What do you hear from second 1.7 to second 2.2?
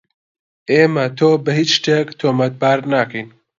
شتێک